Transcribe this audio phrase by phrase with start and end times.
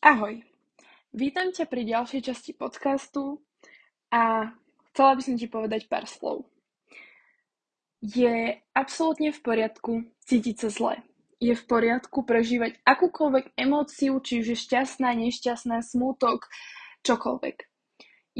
[0.00, 0.40] Ahoj,
[1.12, 3.36] vítam ťa pri ďalšej časti podcastu
[4.08, 4.48] a
[4.88, 6.48] chcela by som ti povedať pár slov.
[8.00, 10.94] Je absolútne v poriadku cítiť sa zle.
[11.36, 16.48] Je v poriadku prežívať akúkoľvek emóciu, či už je šťastná, nešťastná, smútok,
[17.04, 17.68] čokoľvek.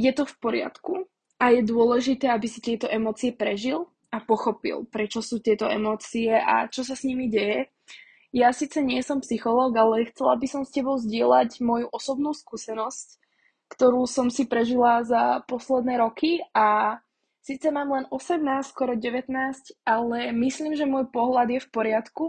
[0.01, 5.21] Je to v poriadku a je dôležité, aby si tieto emócie prežil a pochopil, prečo
[5.21, 7.69] sú tieto emócie a čo sa s nimi deje
[8.31, 13.18] ja síce nie som psychológ, ale chcela by som s tebou zdieľať moju osobnú skúsenosť,
[13.75, 16.99] ktorú som si prežila za posledné roky a
[17.43, 19.31] síce mám len 18, skoro 19,
[19.82, 22.25] ale myslím, že môj pohľad je v poriadku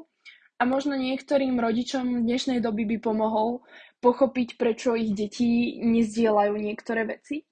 [0.58, 3.66] a možno niektorým rodičom v dnešnej doby by pomohol
[4.02, 7.46] pochopiť, prečo ich deti nezdieľajú niektoré veci.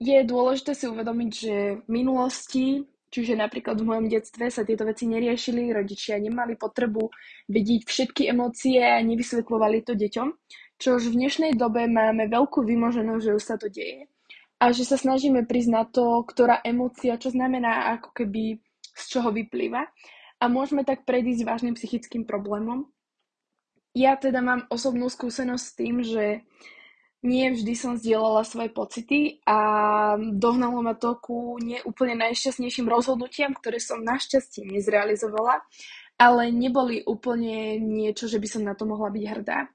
[0.00, 5.08] Je dôležité si uvedomiť, že v minulosti Čiže napríklad v mojom detstve sa tieto veci
[5.08, 7.08] neriešili, rodičia nemali potrebu
[7.48, 10.28] vidieť všetky emócie a nevysvetľovali to deťom,
[10.76, 14.06] čo už v dnešnej dobe máme veľkú vymoženosť, že už sa to deje
[14.58, 19.30] a že sa snažíme prísť na to, ktorá emócia, čo znamená, ako keby z čoho
[19.30, 19.86] vyplýva
[20.38, 22.90] a môžeme tak predísť vážnym psychickým problémom.
[23.94, 26.42] Ja teda mám osobnú skúsenosť s tým, že
[27.22, 29.58] nie vždy som zdieľala svoje pocity a
[30.18, 35.66] dohnalo ma to ku neúplne najšťastnejším rozhodnutiam, ktoré som našťastie nezrealizovala,
[36.18, 39.66] ale neboli úplne niečo, že by som na to mohla byť hrdá.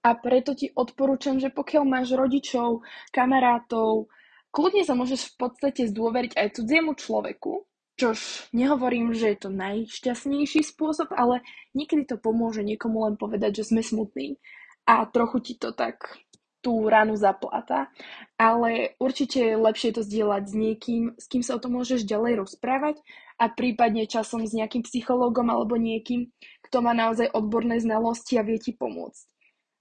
[0.00, 4.08] A preto ti odporúčam, že pokiaľ máš rodičov, kamarátov,
[4.50, 7.68] kľudne sa môžeš v podstate zdôveriť aj cudziemu človeku,
[8.00, 11.44] čož nehovorím, že je to najšťastnejší spôsob, ale
[11.76, 14.40] niekedy to pomôže niekomu len povedať, že sme smutní
[14.88, 16.18] a trochu ti to tak
[16.60, 17.88] tú ranu zaplata,
[18.36, 22.44] ale určite je lepšie to zdieľať s niekým, s kým sa o tom môžeš ďalej
[22.44, 23.00] rozprávať
[23.40, 26.28] a prípadne časom s nejakým psychológom alebo niekým,
[26.68, 29.24] kto má naozaj odborné znalosti a vie ti pomôcť.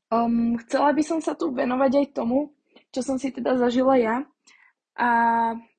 [0.09, 2.55] Um, chcela by som sa tu venovať aj tomu,
[2.89, 4.15] čo som si teda zažila ja
[4.97, 5.09] a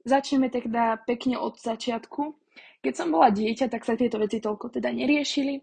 [0.07, 2.39] začneme teda pekne od začiatku.
[2.80, 5.61] Keď som bola dieťa, tak sa tieto veci toľko teda neriešili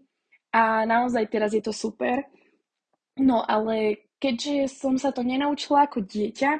[0.54, 2.22] a naozaj teraz je to super.
[3.18, 6.50] No ale keďže som sa to nenaučila ako dieťa,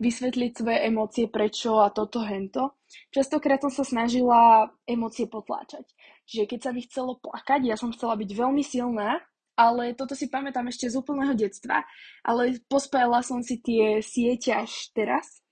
[0.00, 2.80] vysvetliť svoje emócie, prečo a toto, hento,
[3.12, 5.86] častokrát som sa snažila emócie potláčať.
[6.26, 9.20] Čiže keď sa mi chcelo plakať, ja som chcela byť veľmi silná,
[9.52, 11.84] ale toto si pamätám ešte z úplného detstva,
[12.24, 15.44] ale pospájala som si tie siete až teraz,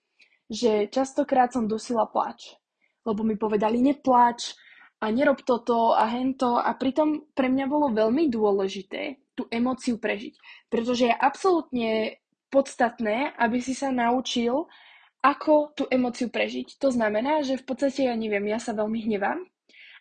[0.48, 2.56] že častokrát som dosila plač.
[3.04, 4.56] Lebo mi povedali, neplač
[5.00, 10.36] a nerob toto a hento a pritom pre mňa bolo veľmi dôležité tú emóciu prežiť.
[10.68, 12.20] Pretože je absolútne
[12.52, 14.68] podstatné, aby si sa naučil,
[15.24, 16.76] ako tú emóciu prežiť.
[16.76, 19.40] To znamená, že v podstate, ja neviem, ja sa veľmi hnevám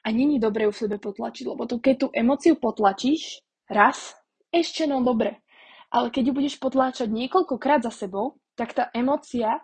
[0.04, 4.16] a není dobre ju v sebe potlačiť, lebo to, keď tú emóciu potlačíš raz,
[4.52, 5.40] ešte no dobre.
[5.92, 9.64] Ale keď ju budeš potláčať niekoľkokrát za sebou, tak tá emócia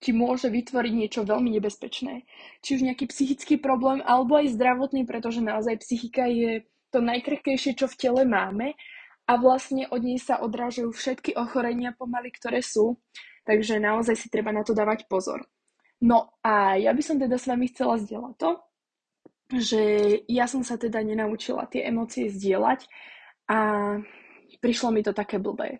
[0.00, 2.24] ti môže vytvoriť niečo veľmi nebezpečné.
[2.64, 7.86] Či už nejaký psychický problém, alebo aj zdravotný, pretože naozaj psychika je to najkrehkejšie, čo
[7.86, 8.74] v tele máme
[9.30, 12.98] a vlastne od nej sa odrážajú všetky ochorenia pomaly, ktoré sú,
[13.46, 15.46] takže naozaj si treba na to dávať pozor.
[16.02, 18.50] No a ja by som teda s vami chcela zdieľať to,
[19.54, 19.82] že
[20.26, 22.90] ja som sa teda nenaučila tie emócie zdieľať
[23.46, 23.58] a
[24.58, 25.78] prišlo mi to také blbé.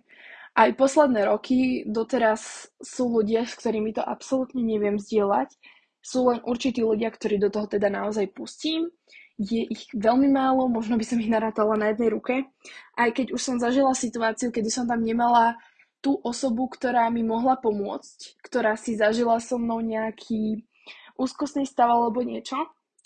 [0.55, 5.59] Aj posledné roky doteraz sú ľudia, s ktorými to absolútne neviem zdieľať.
[5.99, 8.95] Sú len určití ľudia, ktorí do toho teda naozaj pustím
[9.41, 12.45] je ich veľmi málo, možno by som ich narátala na jednej ruke.
[12.93, 15.57] Aj keď už som zažila situáciu, kedy som tam nemala
[16.05, 20.69] tú osobu, ktorá mi mohla pomôcť, ktorá si zažila so mnou nejaký
[21.17, 22.57] úzkostný stav alebo niečo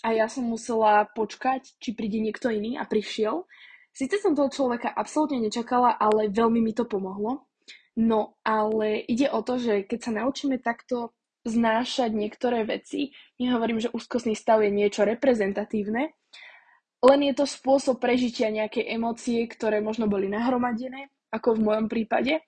[0.03, 3.47] a ja som musela počkať, či príde niekto iný a prišiel.
[3.95, 7.47] Sice som toho človeka absolútne nečakala, ale veľmi mi to pomohlo.
[7.95, 11.15] No, ale ide o to, že keď sa naučíme takto
[11.47, 16.11] znášať niektoré veci, nehovorím, že úzkostný stav je niečo reprezentatívne,
[17.03, 22.43] len je to spôsob prežitia nejakej emócie, ktoré možno boli nahromadené, ako v mojom prípade.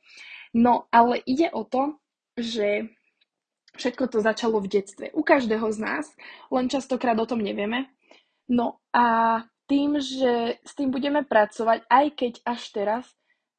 [0.55, 1.99] No, ale ide o to,
[2.37, 2.87] že
[3.77, 5.05] všetko to začalo v detstve.
[5.13, 6.05] U každého z nás,
[6.49, 7.91] len častokrát o tom nevieme.
[8.49, 13.05] No a tým, že s tým budeme pracovať, aj keď až teraz,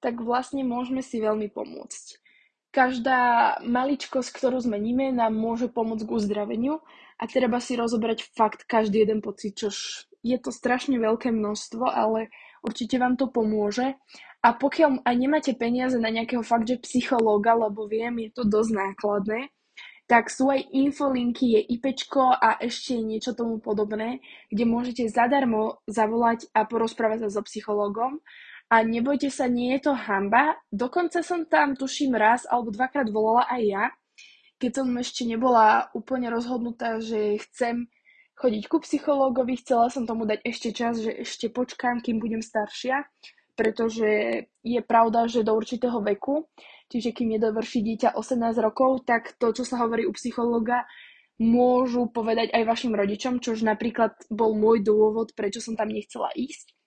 [0.00, 2.27] tak vlastne môžeme si veľmi pomôcť.
[2.68, 6.84] Každá maličkosť, ktorú zmeníme, nám môže pomôcť k uzdraveniu
[7.16, 12.28] a treba si rozobrať fakt každý jeden pocit, čož je to strašne veľké množstvo, ale
[12.60, 13.96] určite vám to pomôže.
[14.44, 18.70] A pokiaľ aj nemáte peniaze na nejakého fakt, že psychológa, lebo viem, je to dosť
[18.70, 19.40] nákladné,
[20.08, 26.48] tak sú aj infolinky, je IPčko a ešte niečo tomu podobné, kde môžete zadarmo zavolať
[26.56, 28.20] a porozprávať sa so psychológom
[28.68, 30.60] A nebojte sa, nie je to hamba.
[30.68, 33.84] Dokonca som tam, tuším, raz alebo dvakrát volala aj ja,
[34.60, 37.88] keď som ešte nebola úplne rozhodnutá, že chcem
[38.36, 43.08] chodiť ku psychológovi, chcela som tomu dať ešte čas, že ešte počkám, kým budem staršia,
[43.56, 44.06] pretože
[44.62, 46.46] je pravda, že do určitého veku,
[46.92, 50.86] čiže kým nedovrší dieťa 18 rokov, tak to, čo sa hovorí u psychológa,
[51.38, 56.77] môžu povedať aj vašim rodičom, čož napríklad bol môj dôvod, prečo som tam nechcela ísť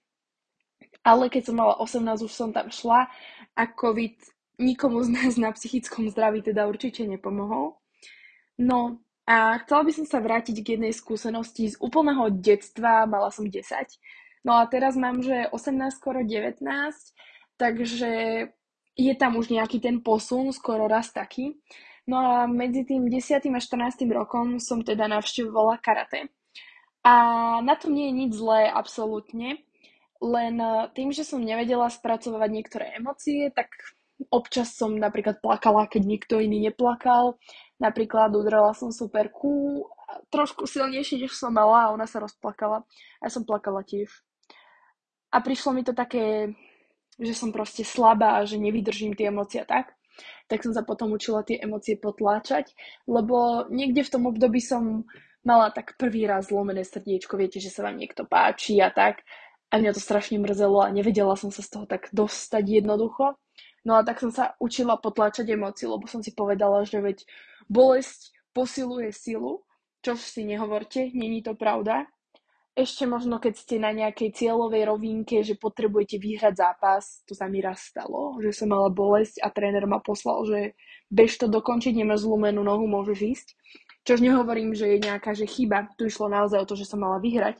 [1.01, 3.09] ale keď som mala 18, už som tam šla
[3.57, 4.15] a COVID
[4.61, 7.81] nikomu z nás na psychickom zdraví teda určite nepomohol.
[8.61, 13.49] No a chcela by som sa vrátiť k jednej skúsenosti z úplného detstva, mala som
[13.49, 13.65] 10.
[14.45, 16.61] No a teraz mám, že 18, skoro 19,
[17.57, 18.11] takže
[18.97, 21.57] je tam už nejaký ten posun, skoro raz taký.
[22.09, 23.45] No a medzi tým 10.
[23.53, 24.09] a 14.
[24.09, 26.33] rokom som teda navštevovala karate.
[27.01, 27.13] A
[27.65, 29.61] na tom nie je nič zlé, absolútne.
[30.21, 33.73] Len eh, tým, že som nevedela spracovať niektoré emócie, tak
[34.29, 37.41] občas som napríklad plakala, keď nikto iný neplakal.
[37.81, 39.81] Napríklad udrala som superku
[40.29, 42.85] trošku silnejšie, než som mala a ona sa rozplakala.
[43.17, 44.11] A ja som plakala tiež.
[45.31, 46.53] A prišlo mi to také,
[47.17, 49.95] že som proste slabá a že nevydržím tie emócie tak.
[50.51, 52.75] Tak som sa potom učila tie emócie potláčať,
[53.07, 55.07] lebo niekde v tom období som
[55.41, 59.23] mala tak prvý raz zlomené srdiečko, viete, že sa vám niekto páči a tak.
[59.71, 63.39] A mňa to strašne mrzelo a nevedela som sa z toho tak dostať jednoducho.
[63.87, 67.23] No a tak som sa učila potláčať emócie, lebo som si povedala, že veď
[67.71, 69.63] bolesť posiluje silu,
[70.03, 72.05] čo si nehovorte, není to pravda.
[72.71, 77.59] Ešte možno, keď ste na nejakej cieľovej rovinke, že potrebujete vyhrať zápas, to sa mi
[77.59, 80.59] raz stalo, že som mala bolesť a tréner ma poslal, že
[81.11, 83.47] bež to dokončiť, nemáš zlomenú nohu, môžeš ísť.
[84.07, 87.19] Čož nehovorím, že je nejaká že chyba, tu išlo naozaj o to, že som mala
[87.19, 87.59] vyhrať,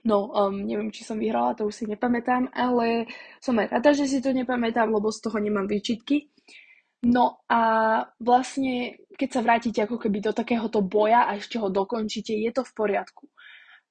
[0.00, 3.10] No, um, neviem, či som vyhrala, to už si nepamätám, ale
[3.42, 6.32] som aj rada, že si to nepamätám, lebo z toho nemám výčitky.
[7.04, 7.62] No a
[8.20, 12.64] vlastne, keď sa vrátite ako keby do takéhoto boja a ešte ho dokončíte, je to
[12.64, 13.28] v poriadku.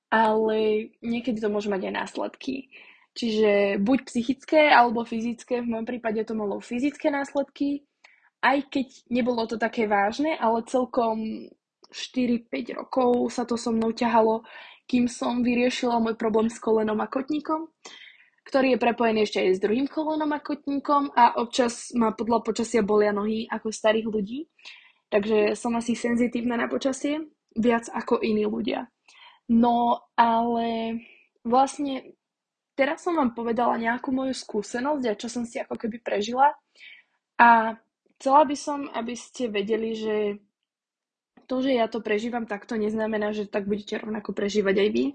[0.09, 2.73] Ale niekedy to môže mať aj následky.
[3.13, 7.85] Čiže buď psychické alebo fyzické, v mojom prípade to malo fyzické následky,
[8.39, 11.49] aj keď nebolo to také vážne, ale celkom
[11.91, 14.45] 4-5 rokov sa to so mnou ťahalo,
[14.89, 17.69] kým som vyriešila môj problém s kolenom a kotníkom,
[18.41, 22.81] ktorý je prepojený ešte aj s druhým kolenom a kotníkom a občas ma podľa počasia
[22.81, 24.49] bolia nohy ako starých ľudí.
[25.13, 28.89] Takže som asi senzitívna na počasie, viac ako iní ľudia.
[29.53, 30.97] No ale
[31.45, 32.17] vlastne
[32.73, 36.53] teraz som vám povedala nejakú moju skúsenosť a čo som si ako keby prežila.
[37.37, 37.77] A
[38.17, 40.15] chcela by som, aby ste vedeli, že
[41.49, 45.05] to, že ja to prežívam takto, neznamená, že tak budete rovnako prežívať aj vy.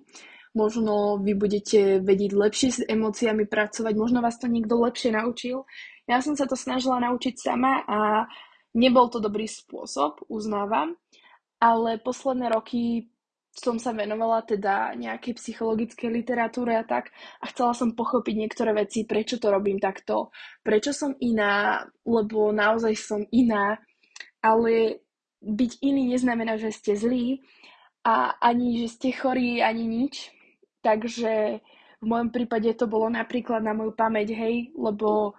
[0.54, 5.62] Možno vy budete vedieť lepšie s emóciami pracovať, možno vás to niekto lepšie naučil.
[6.10, 8.26] Ja som sa to snažila naučiť sama a
[8.75, 10.98] nebol to dobrý spôsob, uznávam,
[11.62, 13.10] ale posledné roky
[13.54, 19.06] som sa venovala teda nejakej psychologickej literatúre a tak a chcela som pochopiť niektoré veci,
[19.06, 20.34] prečo to robím takto,
[20.66, 23.78] prečo som iná, lebo naozaj som iná,
[24.42, 25.03] ale
[25.44, 27.44] byť iný neznamená, že ste zlí
[28.05, 30.32] a ani, že ste chorí, ani nič.
[30.81, 31.61] Takže
[32.00, 35.32] v mojom prípade to bolo napríklad na moju pamäť, hej, lebo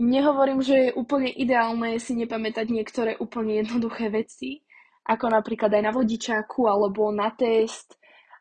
[0.00, 4.64] nehovorím, že je úplne ideálne si nepamätať niektoré úplne jednoduché veci,
[5.04, 7.96] ako napríklad aj na vodičáku alebo na test.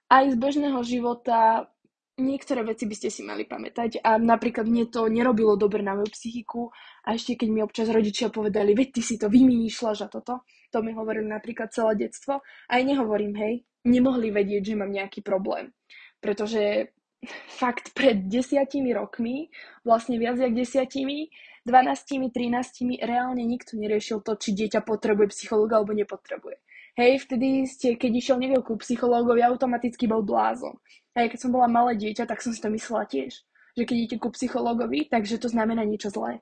[0.07, 1.67] Aj z bežného života
[2.15, 6.15] niektoré veci by ste si mali pamätať a napríklad mne to nerobilo dobre na moju
[6.15, 6.71] psychiku
[7.03, 10.81] a ešte keď mi občas rodičia povedali, veď ty si to vymýšľaš a toto, to
[10.85, 13.53] mi hovorili napríklad celé detstvo, aj nehovorím, hej,
[13.85, 15.73] nemohli vedieť, že mám nejaký problém.
[16.19, 16.93] Pretože
[17.61, 19.49] fakt pred desiatimi rokmi,
[19.85, 21.29] vlastne viac jak desiatimi,
[21.65, 26.61] 12, 13, reálne nikto neriešil to, či dieťa potrebuje psychológa alebo nepotrebuje.
[26.95, 30.79] Hej, vtedy ste, keď išiel niekto ku psychológovi, automaticky bol blázon.
[31.17, 33.43] Hej, keď som bola malé dieťa, tak som si to myslela tiež.
[33.75, 36.39] Že keď idete ku psychológovi, takže to znamená niečo zlé.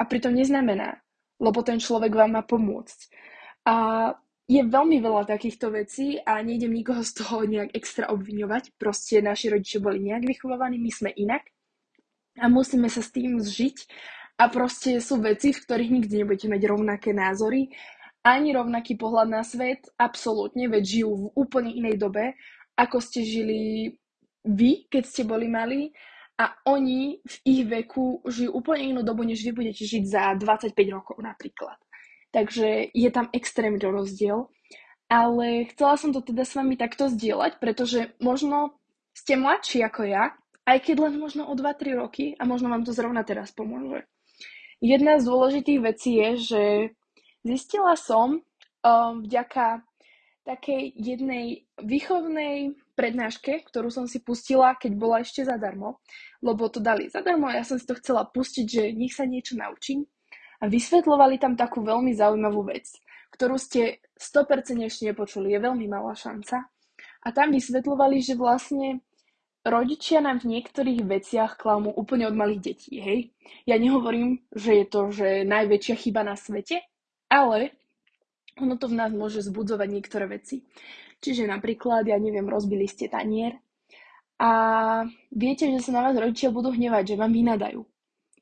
[0.00, 0.98] A pritom neznamená,
[1.38, 2.98] lebo ten človek vám má pomôcť.
[3.66, 4.10] A
[4.50, 8.74] je veľmi veľa takýchto vecí a nejdem nikoho z toho nejak extra obviňovať.
[8.76, 11.46] Proste naši rodičia boli nejak vychovaní, my sme inak
[12.42, 13.78] a musíme sa s tým zžiť.
[14.42, 17.70] A proste sú veci, v ktorých nikdy nebudete mať rovnaké názory
[18.22, 22.38] ani rovnaký pohľad na svet, absolútne, veď žijú v úplne inej dobe,
[22.78, 23.90] ako ste žili
[24.46, 25.90] vy, keď ste boli malí
[26.38, 30.74] a oni v ich veku žijú úplne inú dobu, než vy budete žiť za 25
[30.94, 31.78] rokov napríklad.
[32.32, 34.48] Takže je tam extrémny rozdiel.
[35.12, 38.80] Ale chcela som to teda s vami takto zdieľať, pretože možno
[39.12, 40.32] ste mladší ako ja
[40.64, 44.08] Aj keď len možno o 2-3 roky a možno vám to zrovna teraz pomôže.
[44.80, 46.62] Jedna z dôležitých vecí je, že
[47.44, 49.82] zistila som um, vďaka
[50.42, 56.02] takej jednej výchovnej prednáške, ktorú som si pustila, keď bola ešte zadarmo,
[56.42, 59.54] lebo to dali zadarmo a ja som si to chcela pustiť, že nech sa niečo
[59.54, 60.06] naučím.
[60.62, 62.86] A vysvetľovali tam takú veľmi zaujímavú vec,
[63.34, 66.70] ktorú ste 100% ešte nepočuli, je veľmi malá šanca.
[67.22, 69.02] A tam vysvetľovali, že vlastne
[69.66, 73.20] rodičia nám v niektorých veciach klamú úplne od malých detí, hej?
[73.66, 76.82] Ja nehovorím, že je to že najväčšia chyba na svete,
[77.30, 77.74] ale
[78.58, 80.66] ono to v nás môže zbudzovať niektoré veci.
[81.22, 83.54] Čiže napríklad, ja neviem, rozbili ste tanier
[84.42, 84.50] a
[85.30, 87.86] viete, že sa na vás rodičia budú hnevať, že vám vynadajú.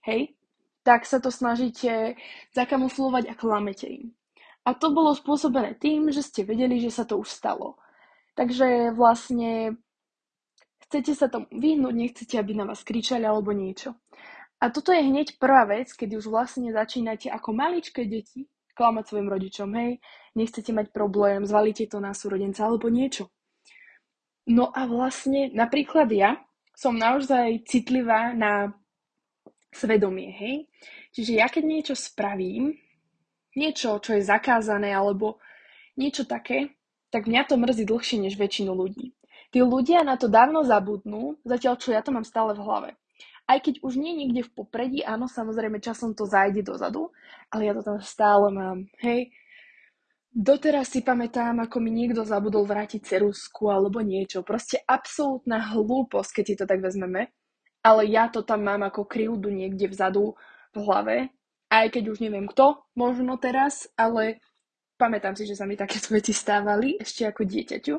[0.09, 0.33] Hej?
[0.81, 2.17] Tak sa to snažíte
[2.57, 4.17] zakamuflovať a klamete im.
[4.65, 7.81] A to bolo spôsobené tým, že ste vedeli, že sa to už stalo.
[8.37, 9.77] Takže vlastne
[10.89, 13.97] chcete sa tomu vyhnúť, nechcete, aby na vás kričali alebo niečo.
[14.61, 19.29] A toto je hneď prvá vec, keď už vlastne začínate ako maličké deti klamať svojim
[19.29, 20.01] rodičom, hej,
[20.37, 23.29] nechcete mať problém, zvalíte to na súrodenca alebo niečo.
[24.49, 26.41] No a vlastne napríklad ja
[26.73, 28.73] som naozaj citlivá na
[29.71, 30.57] svedomie, hej.
[31.15, 32.75] Čiže ja keď niečo spravím,
[33.55, 35.39] niečo, čo je zakázané alebo
[35.99, 36.75] niečo také,
[37.11, 39.15] tak mňa to mrzí dlhšie než väčšinu ľudí.
[39.51, 42.91] Tí ľudia na to dávno zabudnú, zatiaľ čo ja to mám stále v hlave.
[43.51, 47.11] Aj keď už nie niekde v popredí, áno, samozrejme časom to zájde dozadu,
[47.51, 49.35] ale ja to tam stále mám, hej.
[50.31, 54.47] Doteraz si pamätám, ako mi niekto zabudol vrátiť cerusku alebo niečo.
[54.47, 57.35] Proste absolútna hlúposť, keď si to tak vezmeme.
[57.81, 60.37] Ale ja to tam mám ako krivdu niekde vzadu
[60.77, 61.17] v hlave.
[61.71, 64.43] Aj keď už neviem kto, možno teraz, ale
[65.01, 67.95] pamätám si, že sa mi takéto veci stávali ešte ako dieťaťu.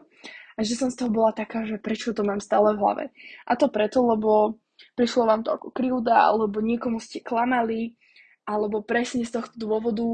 [0.55, 3.05] A že som z toho bola taká, že prečo to mám stále v hlave.
[3.47, 4.61] A to preto, lebo
[4.93, 7.95] prišlo vám to ako krivda, alebo niekomu ste klamali,
[8.45, 10.05] alebo presne z tohto dôvodu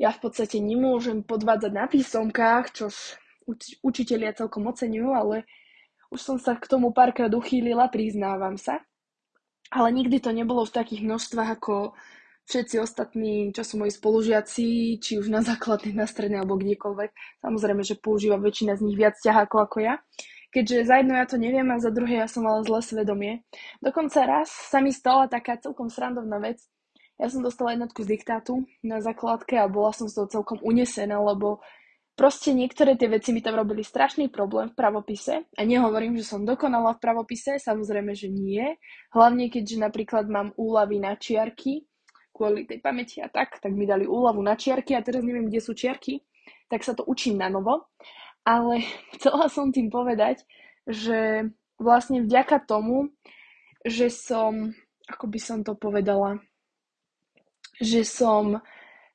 [0.00, 2.74] ja v podstate nemôžem podvádzať na písomkách,
[3.46, 5.46] uč- učitelia celkom oceňujú, ale
[6.12, 8.84] už som sa k tomu párkrát uchýlila, priznávam sa.
[9.72, 11.96] Ale nikdy to nebolo v takých množstvách ako
[12.44, 17.40] všetci ostatní, čo sú moji spolužiaci, či už na základnej, na strednej alebo kdekoľvek.
[17.40, 19.96] Samozrejme, že používa väčšina z nich viac ťahákov ako ja
[20.52, 23.32] keďže za jedno ja to neviem a za druhé ja som mala zlé svedomie.
[23.80, 26.60] Dokonca raz sa mi stala taká celkom srandovná vec.
[27.16, 31.16] Ja som dostala jednotku z diktátu na základke a bola som z toho celkom unesená,
[31.16, 31.64] lebo
[32.12, 35.48] proste niektoré tie veci mi tam robili strašný problém v pravopise.
[35.56, 38.76] A nehovorím, že som dokonala v pravopise, samozrejme, že nie.
[39.12, 41.88] Hlavne keďže napríklad mám úlavy na čiarky,
[42.32, 45.60] kvôli tej pamäti a tak, tak mi dali úlavu na čiarky a teraz neviem, kde
[45.60, 46.24] sú čiarky,
[46.72, 47.88] tak sa to učím na novo.
[48.42, 48.82] Ale
[49.16, 50.44] chcela som tým povedať,
[50.88, 53.12] že vlastne vďaka tomu,
[53.82, 54.74] že som,
[55.06, 56.38] ako by som to povedala,
[57.82, 58.62] že som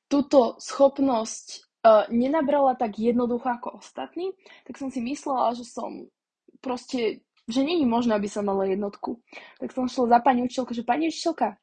[0.08, 1.67] túto schopnosť
[2.10, 4.34] nenabrala tak jednoducho ako ostatní,
[4.66, 6.10] tak som si myslela, že som
[6.58, 9.22] proste, že není možné, aby som mala jednotku.
[9.62, 11.56] Tak som šla za pani učiteľku, že pani učiteľka,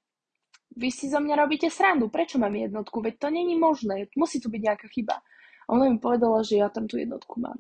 [0.76, 3.00] vy si zo mňa robíte srandu, prečo mám jednotku?
[3.00, 5.24] Veď to není možné, musí tu byť nejaká chyba.
[5.66, 7.58] A ona mi povedala, že ja tam tú jednotku mám.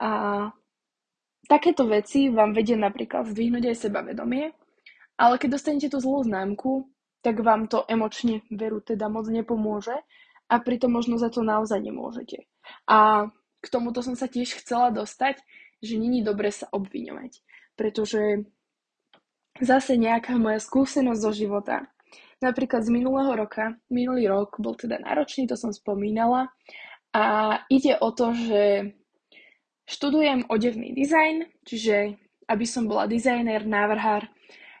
[0.00, 0.10] A
[1.50, 4.54] takéto veci vám vedie napríklad zdvihnúť aj sebavedomie,
[5.20, 6.88] ale keď dostanete tú zlú známku,
[7.20, 9.92] tak vám to emočne veru teda moc nepomôže
[10.50, 12.50] a pritom možno za to naozaj nemôžete.
[12.90, 13.30] A
[13.62, 15.38] k tomuto som sa tiež chcela dostať,
[15.78, 17.40] že není dobre sa obviňovať,
[17.78, 18.50] pretože
[19.62, 21.86] zase nejaká moja skúsenosť zo života
[22.40, 23.76] napríklad z minulého roka.
[23.92, 26.48] Minulý rok bol teda náročný, to som spomínala.
[27.12, 28.96] A ide o to, že
[29.84, 32.16] študujem odevný dizajn, čiže
[32.48, 34.26] aby som bola dizajner, návrhár,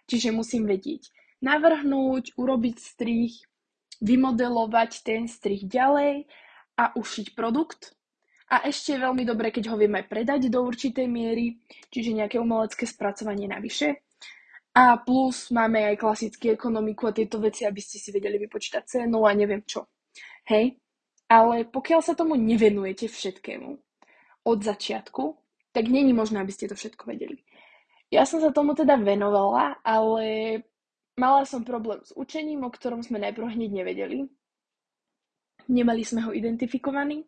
[0.08, 3.32] čiže musím vedieť navrhnúť, urobiť strih,
[4.00, 6.26] vymodelovať ten strih ďalej
[6.76, 7.96] a ušiť produkt.
[8.50, 12.82] A ešte je veľmi dobre, keď ho vieme predať do určitej miery, čiže nejaké umelecké
[12.82, 14.02] spracovanie navyše.
[14.74, 19.22] A plus máme aj klasickú ekonomiku a tieto veci, aby ste si vedeli vypočítať cenu
[19.22, 19.86] a neviem čo.
[20.50, 20.78] Hej?
[21.30, 23.70] Ale pokiaľ sa tomu nevenujete všetkému
[24.46, 25.24] od začiatku,
[25.70, 27.38] tak není možné, aby ste to všetko vedeli.
[28.10, 30.58] Ja som sa tomu teda venovala, ale
[31.18, 34.18] mala som problém s učením, o ktorom sme najprv hneď nevedeli.
[35.70, 37.24] Nemali sme ho identifikovaný.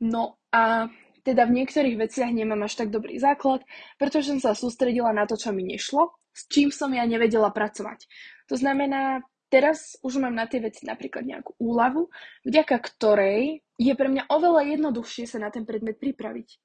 [0.00, 0.88] No a
[1.24, 3.64] teda v niektorých veciach nemám až tak dobrý základ,
[3.96, 8.10] pretože som sa sústredila na to, čo mi nešlo s čím som ja nevedela pracovať.
[8.50, 12.10] To znamená, teraz už mám na tie veci napríklad nejakú úľavu,
[12.42, 16.58] vďaka ktorej je pre mňa oveľa jednoduchšie sa na ten predmet pripraviť.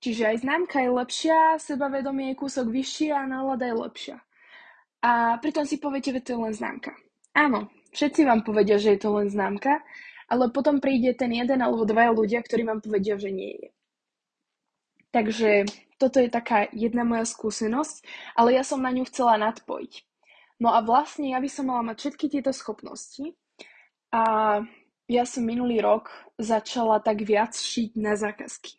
[0.00, 4.16] Čiže aj známka je lepšia, sebavedomie je kúsok vyššie a nálada je lepšia.
[5.06, 6.90] A pritom si poviete, že to je len známka.
[7.30, 9.86] Áno, všetci vám povedia, že je to len známka,
[10.26, 13.68] ale potom príde ten jeden alebo dvaja ľudia, ktorí vám povedia, že nie je.
[15.14, 15.50] Takže
[16.02, 18.02] toto je taká jedna moja skúsenosť,
[18.34, 20.02] ale ja som na ňu chcela nadpojiť.
[20.58, 23.30] No a vlastne ja by som mala mať všetky tieto schopnosti
[24.10, 24.22] a
[25.06, 28.74] ja som minulý rok začala tak viac šiť na zákazky.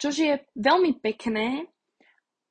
[0.00, 1.70] Čož je veľmi pekné,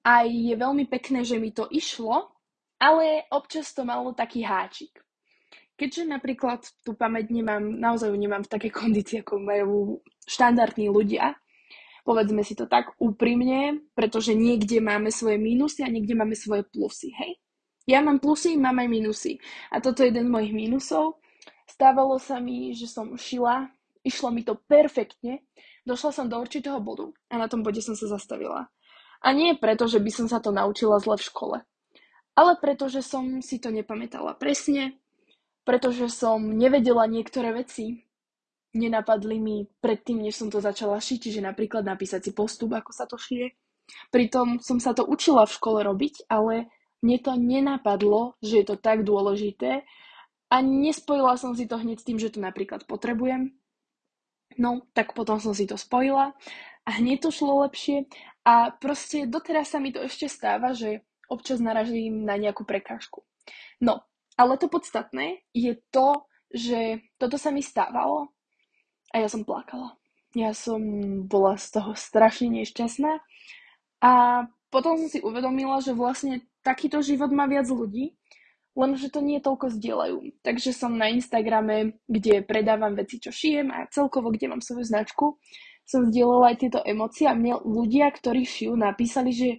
[0.08, 2.39] aj je veľmi pekné, že mi to išlo,
[2.80, 5.04] ale občas to malo taký háčik.
[5.80, 9.78] Keďže napríklad tú pamäť nemám, naozaj nemám v takej kondícii, ako majú
[10.28, 11.36] štandardní ľudia,
[12.04, 17.14] povedzme si to tak úprimne, pretože niekde máme svoje mínusy a niekde máme svoje plusy,
[17.14, 17.38] hej?
[17.90, 19.42] Ja mám plusy, mám aj minusy.
[19.74, 21.18] A toto je jeden z mojich mínusov.
[21.66, 23.70] Stávalo sa mi, že som šila,
[24.06, 25.42] išlo mi to perfektne,
[25.90, 28.70] došla som do určitého bodu a na tom bode som sa zastavila.
[29.26, 31.58] A nie preto, že by som sa to naučila zle v škole,
[32.36, 34.98] ale preto, že som si to nepamätala presne,
[35.64, 38.10] pretože som nevedela niektoré veci,
[38.74, 43.10] nenapadli mi predtým, než som to začala šiť, čiže napríklad napísať si postup, ako sa
[43.10, 43.54] to šije.
[44.14, 46.70] Pritom som sa to učila v škole robiť, ale
[47.02, 49.88] mne to nenapadlo, že je to tak dôležité
[50.50, 53.54] a nespojila som si to hneď s tým, že to napríklad potrebujem.
[54.58, 56.34] No, tak potom som si to spojila
[56.86, 58.10] a hneď to šlo lepšie
[58.46, 63.24] a proste doteraz sa mi to ešte stáva, že občas naražím na nejakú prekážku.
[63.80, 64.04] No,
[64.36, 68.34] ale to podstatné je to, že toto sa mi stávalo
[69.14, 69.96] a ja som plakala.
[70.38, 70.82] Ja som
[71.26, 73.22] bola z toho strašne nešťastná
[74.02, 74.12] a
[74.70, 78.14] potom som si uvedomila, že vlastne takýto život má viac ľudí,
[78.78, 80.46] lenže to nie toľko zdieľajú.
[80.46, 85.42] Takže som na Instagrame, kde predávam veci, čo šijem a celkovo, kde mám svoju značku,
[85.90, 89.50] som zdieľala aj tieto emócie a mne ľudia, ktorí šijú, napísali, že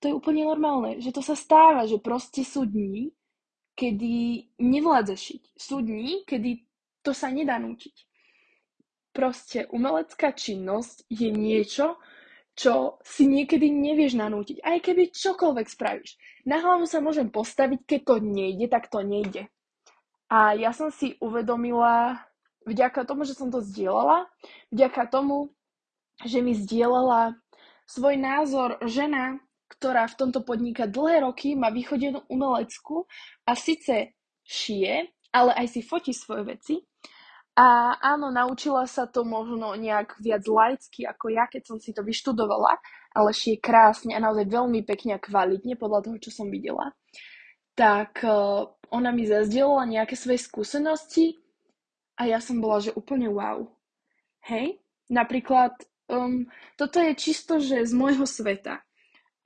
[0.00, 3.12] to je úplne normálne, že to sa stáva, že proste sú dní,
[3.76, 5.42] kedy nevládza šiť.
[5.56, 6.64] Sú dní, kedy
[7.04, 8.08] to sa nedá nútiť.
[9.12, 12.00] Proste umelecká činnosť je niečo,
[12.56, 14.60] čo si niekedy nevieš nanútiť.
[14.60, 16.16] Aj keby čokoľvek spravíš.
[16.44, 19.48] Na hlavu sa môžem postaviť, keď to nejde, tak to nejde.
[20.30, 22.20] A ja som si uvedomila,
[22.68, 24.28] vďaka tomu, že som to zdieľala,
[24.70, 25.50] vďaka tomu,
[26.22, 27.40] že mi zdieľala
[27.88, 33.06] svoj názor žena, ktorá v tomto podniká dlhé roky, má východenú umeleckú
[33.46, 36.74] a síce šije, ale aj si fotí svoje veci.
[37.54, 42.02] A áno, naučila sa to možno nejak viac laicky ako ja, keď som si to
[42.02, 42.78] vyštudovala,
[43.14, 46.94] ale šije krásne a naozaj veľmi pekne a kvalitne podľa toho, čo som videla.
[47.74, 51.38] Tak uh, ona mi zazdielala nejaké svoje skúsenosti
[52.18, 53.66] a ja som bola, že úplne wow.
[54.46, 54.80] Hej?
[55.10, 55.74] Napríklad,
[56.06, 56.46] um,
[56.78, 58.80] toto je čisto, že z môjho sveta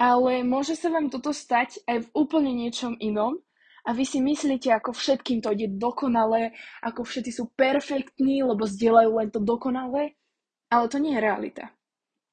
[0.04, 3.40] ale môže sa vám toto stať aj v úplne niečom inom
[3.88, 6.52] a vy si myslíte, ako všetkým to ide dokonale,
[6.84, 10.12] ako všetci sú perfektní, lebo zdieľajú len to dokonale,
[10.68, 11.64] ale to nie je realita.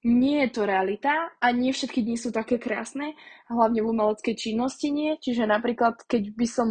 [0.04, 3.16] Nie je to realita a nie všetky dni sú také krásne,
[3.48, 6.68] hlavne v umeleckej činnosti nie, čiže napríklad keď by som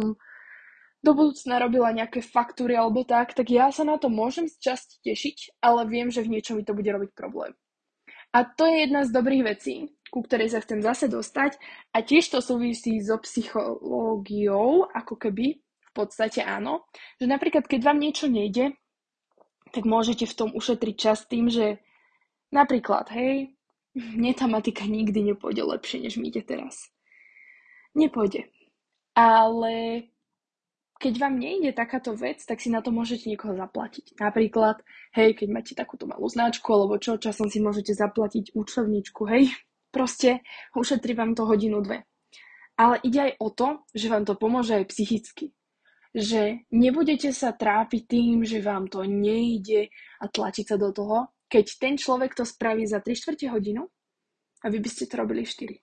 [1.01, 5.01] do budúcna robila nejaké faktúry alebo tak, tak ja sa na to môžem z časti
[5.01, 7.57] tešiť, ale viem, že v niečom mi to bude robiť problém.
[8.37, 11.55] A to je jedna z dobrých vecí, ku ktorej sa chcem zase dostať
[11.95, 16.83] a tiež to súvisí so psychológiou, ako keby, v podstate áno,
[17.15, 18.75] že napríklad keď vám niečo nejde,
[19.71, 21.79] tak môžete v tom ušetriť čas tým, že
[22.51, 23.55] napríklad, hej,
[24.19, 26.91] mne tá matika nikdy nepôjde lepšie, než mi ide teraz.
[27.95, 28.51] Nepôjde.
[29.15, 30.07] Ale
[31.01, 34.15] keď vám nejde takáto vec, tak si na to môžete niekoho zaplatiť.
[34.21, 34.83] Napríklad,
[35.17, 39.49] hej, keď máte takúto malú značku, alebo čo, časom si môžete zaplatiť účtovničku, hej,
[39.91, 40.39] Proste
[40.71, 42.07] ušetrí vám to hodinu, dve.
[42.79, 45.51] Ale ide aj o to, že vám to pomôže aj psychicky.
[46.15, 51.65] Že nebudete sa trápiť tým, že vám to nejde a tlačiť sa do toho, keď
[51.77, 53.83] ten človek to spraví za 3 čtvrte hodinu
[54.63, 55.75] a vy by ste to robili 4.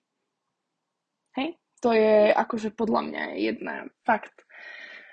[1.37, 1.49] Hej?
[1.79, 4.43] To je akože podľa mňa jedna fakt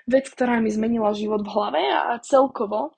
[0.09, 2.97] vec, ktorá mi zmenila život v hlave a celkovo.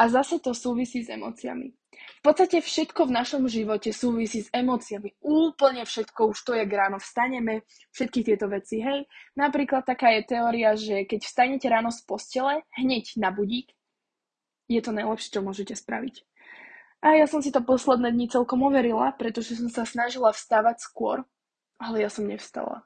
[0.00, 1.76] A zase to súvisí s emóciami.
[2.20, 5.16] V podstate všetko v našom živote súvisí s emóciami.
[5.24, 7.64] Úplne všetko, už to je ráno vstaneme,
[7.96, 9.08] všetky tieto veci, hej.
[9.40, 13.72] Napríklad taká je teória, že keď vstanete ráno z postele, hneď na budík,
[14.68, 16.20] je to najlepšie, čo môžete spraviť.
[17.00, 21.24] A ja som si to posledné dni celkom overila, pretože som sa snažila vstávať skôr,
[21.80, 22.84] ale ja som nevstala.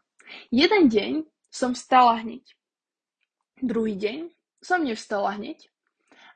[0.54, 2.54] Jeden deň som vstala hneď.
[3.58, 4.30] Druhý deň
[4.62, 5.66] som nevstala hneď.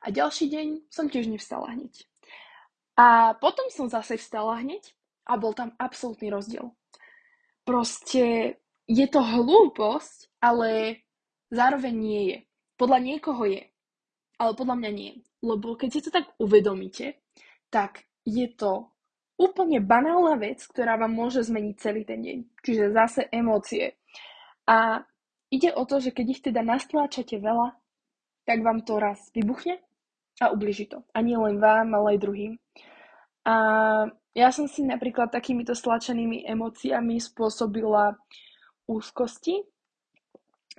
[0.03, 2.08] A ďalší deň som tiež nevstala hneď.
[2.99, 4.91] A potom som zase vstala hneď
[5.23, 6.75] A bol tam absolútny rozdiel.
[7.63, 8.57] Proste
[8.89, 10.99] je to hlúposť, ale
[11.53, 12.37] zároveň nie je.
[12.75, 13.61] Podľa niekoho je,
[14.41, 15.11] ale podľa mňa nie.
[15.45, 17.21] Lebo keď si to tak uvedomíte,
[17.69, 18.89] tak je to
[19.37, 22.37] úplne banálna vec, ktorá vám môže zmeniť celý ten deň.
[22.65, 23.95] Čiže zase emócie.
[24.65, 25.05] A
[25.53, 27.77] ide o to, že keď ich teda nastláčate veľa,
[28.49, 29.77] tak vám to raz vybuchne
[30.39, 31.03] a ubliží to.
[31.11, 32.53] A nie len vám, ale aj druhým.
[33.43, 33.55] A
[34.35, 38.15] ja som si napríklad takýmito stlačenými emóciami spôsobila
[38.87, 39.63] úzkosti.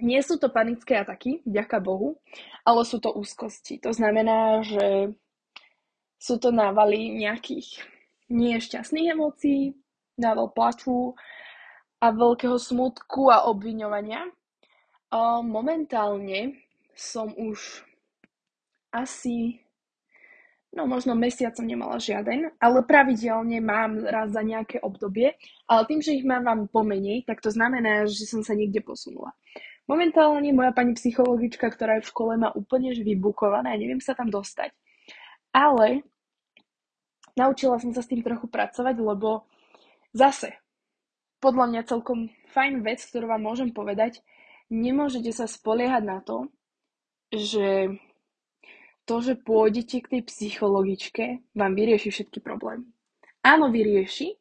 [0.00, 2.16] Nie sú to panické ataky, vďaka Bohu,
[2.64, 3.76] ale sú to úzkosti.
[3.84, 5.12] To znamená, že
[6.16, 7.84] sú to návaly nejakých
[8.32, 9.76] nie šťastných emócií,
[10.16, 11.12] nával plaču
[12.00, 14.24] a veľkého smutku a obviňovania.
[15.44, 16.56] Momentálne
[16.96, 17.84] som už
[18.90, 19.62] asi,
[20.74, 25.34] no možno mesiac som nemala žiaden, ale pravidelne mám raz za nejaké obdobie,
[25.66, 29.34] ale tým, že ich mám vám pomenej, tak to znamená, že som sa niekde posunula.
[29.90, 34.30] Momentálne moja pani psychologička, ktorá je v škole, má úplne vybukované a neviem sa tam
[34.30, 34.70] dostať.
[35.50, 36.06] Ale
[37.34, 39.50] naučila som sa s tým trochu pracovať, lebo
[40.14, 40.54] zase,
[41.42, 44.22] podľa mňa celkom fajn vec, ktorú vám môžem povedať,
[44.70, 46.46] nemôžete sa spoliehať na to,
[47.34, 47.98] že
[49.04, 51.24] to, že pôjdete k tej psychologičke,
[51.56, 52.86] vám vyrieši všetky problémy.
[53.40, 54.36] Áno, vyrieši,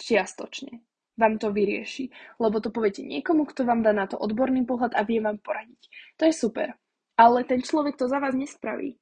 [0.00, 0.82] čiastočne.
[1.20, 2.08] Vám to vyrieši,
[2.40, 5.82] lebo to poviete niekomu, kto vám dá na to odborný pohľad a vie vám poradiť.
[6.16, 6.72] To je super.
[7.20, 8.96] Ale ten človek to za vás nespraví.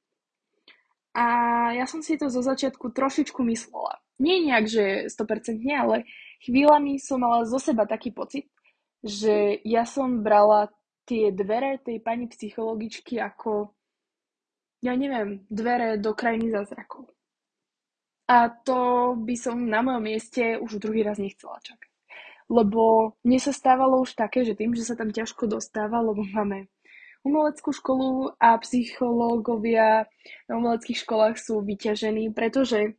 [1.15, 1.25] A
[1.73, 4.03] ja som si to zo začiatku trošičku myslela.
[4.19, 6.03] Nie nejak, že 100% nie, ale
[6.43, 8.51] chvíľami som mala zo seba taký pocit,
[8.99, 10.67] že ja som brala
[11.07, 13.73] tie dvere tej pani psychologičky ako,
[14.79, 17.11] ja neviem, dvere do krajiny zázrakov.
[18.29, 21.89] A to by som na mojom mieste už druhý raz nechcela čakať.
[22.49, 26.69] Lebo mne sa stávalo už také, že tým, že sa tam ťažko dostáva, lebo máme
[27.25, 30.07] umeleckú školu a psychológovia
[30.47, 32.95] na umeleckých školách sú vyťažení, pretože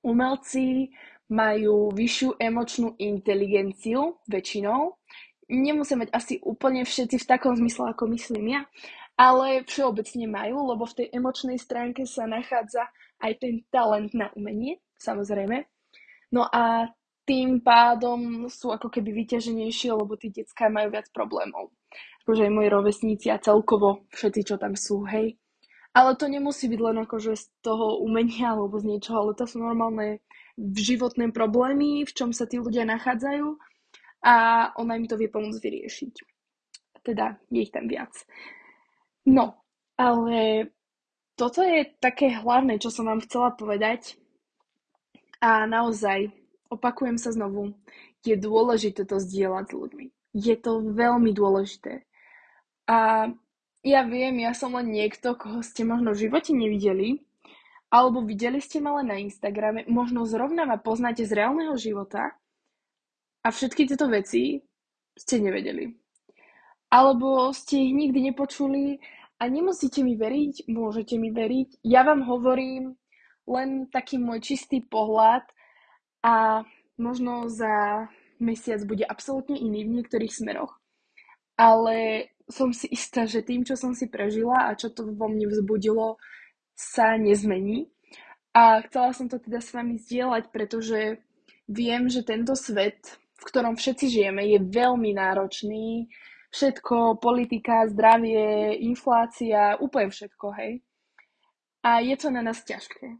[0.00, 0.94] umelci
[1.26, 4.94] majú vyššiu emočnú inteligenciu väčšinou.
[5.46, 8.62] Nemusia mať asi úplne všetci v takom zmysle, ako myslím ja,
[9.16, 12.88] ale všeobecne majú, lebo v tej emočnej stránke sa nachádza
[13.24, 15.64] aj ten talent na umenie, samozrejme.
[16.32, 16.92] No a
[17.26, 21.72] tým pádom sú ako keby vyťaženejšie, lebo tí detská majú viac problémov
[22.26, 25.38] akože aj moji rovesníci a celkovo všetci, čo tam sú, hej.
[25.94, 29.62] Ale to nemusí byť len akože z toho umenia alebo z niečoho, ale to sú
[29.62, 30.18] normálne
[30.58, 33.46] životné problémy, v čom sa tí ľudia nachádzajú
[34.26, 34.34] a
[34.74, 36.14] ona im to vie pomôcť vyriešiť.
[37.06, 38.10] Teda je ich tam viac.
[39.26, 39.58] No,
[39.98, 40.70] ale
[41.36, 44.16] toto je také hlavné, čo som vám chcela povedať.
[45.42, 46.32] A naozaj,
[46.72, 47.76] opakujem sa znovu,
[48.24, 50.06] je dôležité to zdieľať s ľuďmi.
[50.32, 52.08] Je to veľmi dôležité.
[52.86, 53.28] A
[53.86, 57.22] ja viem, ja som len niekto, koho ste možno v živote nevideli,
[57.92, 62.34] alebo videli ste ma len na Instagrame, možno zrovna ma poznáte z reálneho života
[63.46, 64.58] a všetky tieto veci
[65.14, 65.94] ste nevedeli.
[66.90, 68.98] Alebo ste ich nikdy nepočuli
[69.36, 71.84] a nemusíte mi veriť, môžete mi veriť.
[71.84, 72.96] Ja vám hovorím
[73.46, 75.44] len taký môj čistý pohľad
[76.24, 76.64] a
[76.96, 78.06] možno za
[78.40, 80.80] mesiac bude absolútne iný v niektorých smeroch.
[81.56, 85.48] Ale som si istá, že tým, čo som si prežila a čo to vo mne
[85.48, 86.20] vzbudilo,
[86.76, 87.88] sa nezmení.
[88.56, 91.20] A chcela som to teda s vami zdieľať, pretože
[91.68, 96.08] viem, že tento svet, v ktorom všetci žijeme, je veľmi náročný.
[96.56, 100.80] Všetko, politika, zdravie, inflácia, úplne všetko, hej.
[101.84, 103.12] A je to na nás ťažké.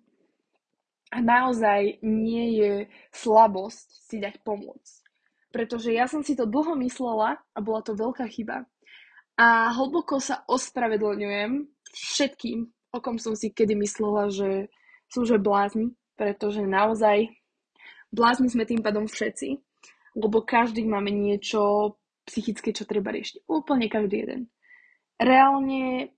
[1.12, 2.72] A naozaj nie je
[3.12, 5.05] slabosť si dať pomôcť.
[5.53, 8.64] Pretože ja som si to dlho myslela a bola to veľká chyba.
[9.37, 14.72] A hlboko sa ospravedlňujem všetkým, o kom som si kedy myslela, že
[15.12, 17.37] sú že blázni, pretože naozaj
[18.09, 19.61] blázni sme tým pádom všetci,
[20.16, 21.92] lebo každý máme niečo
[22.27, 23.47] psychické, čo treba riešiť.
[23.47, 24.41] Úplne každý jeden.
[25.17, 26.12] Reálne,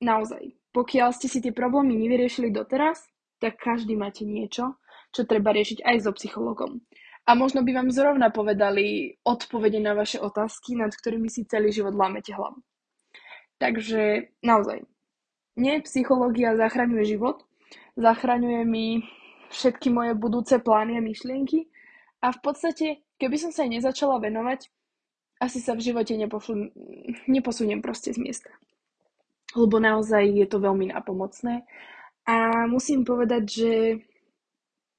[0.00, 3.06] naozaj, pokiaľ ste si tie problémy nevyriešili doteraz,
[3.38, 4.80] tak každý máte niečo,
[5.14, 6.82] čo treba riešiť aj so psychologom.
[7.24, 11.96] A možno by vám zrovna povedali odpovede na vaše otázky, nad ktorými si celý život
[11.96, 12.60] lámete hlavu.
[13.56, 14.84] Takže naozaj,
[15.56, 17.46] nie psychológia zachraňuje život,
[17.96, 19.06] zachraňuje mi
[19.54, 21.70] všetky moje budúce plány a myšlienky
[22.20, 22.86] a v podstate,
[23.22, 24.68] keby som sa aj nezačala venovať,
[25.40, 26.72] asi sa v živote neposun-
[27.26, 28.50] neposuniem proste z miesta.
[29.54, 31.62] Lebo naozaj je to veľmi nápomocné.
[32.24, 33.72] A musím povedať, že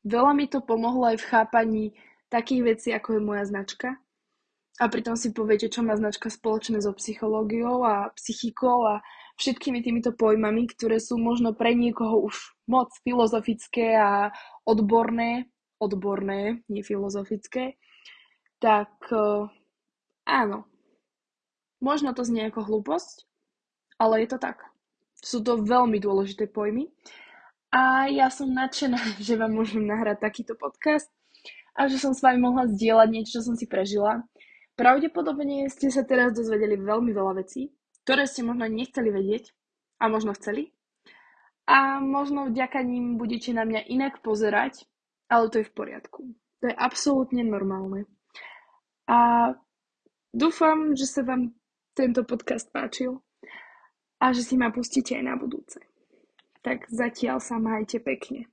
[0.06, 1.84] Veľa mi to pomohlo aj v chápaní
[2.30, 3.98] takých vecí, ako je moja značka.
[4.78, 9.02] A pritom si poviete, čo má značka spoločné so psychológiou a psychikou a
[9.42, 14.30] všetkými týmito pojmami, ktoré sú možno pre niekoho už moc filozofické a
[14.62, 15.50] odborné,
[15.82, 17.82] odborné, nie filozofické,
[18.62, 19.50] tak uh,
[20.26, 20.66] áno,
[21.80, 23.24] možno to znie ako hlúposť,
[24.02, 24.66] ale je to tak.
[25.22, 26.92] Sú to veľmi dôležité pojmy
[27.72, 31.10] a ja som nadšená, že vám môžem nahrať takýto podcast
[31.76, 34.24] a že som s vami mohla zdieľať niečo, čo som si prežila.
[34.76, 37.72] Pravdepodobne ste sa teraz dozvedeli veľmi veľa vecí,
[38.04, 39.52] ktoré ste možno nechceli vedieť
[40.00, 40.76] a možno chceli.
[41.66, 44.86] A možno vďaka ním budete na mňa inak pozerať,
[45.32, 46.20] ale to je v poriadku.
[46.62, 48.06] To je absolútne normálne.
[49.10, 49.52] A
[50.36, 51.56] dúfam, že sa vám
[51.96, 53.24] tento podcast páčil
[54.20, 55.80] a že si ma pustíte aj na budúce.
[56.60, 58.52] Tak zatiaľ sa majte pekne.